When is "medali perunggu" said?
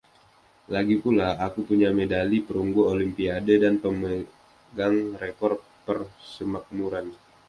1.99-2.81